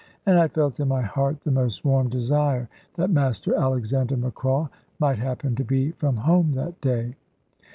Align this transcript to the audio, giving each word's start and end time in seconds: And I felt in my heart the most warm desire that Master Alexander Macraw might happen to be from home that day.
And 0.25 0.39
I 0.39 0.47
felt 0.47 0.79
in 0.79 0.87
my 0.87 1.03
heart 1.03 1.41
the 1.41 1.51
most 1.51 1.85
warm 1.85 2.09
desire 2.09 2.67
that 2.95 3.11
Master 3.11 3.53
Alexander 3.53 4.17
Macraw 4.17 4.67
might 4.97 5.19
happen 5.19 5.53
to 5.57 5.63
be 5.63 5.91
from 5.91 6.15
home 6.17 6.53
that 6.53 6.81
day. 6.81 7.15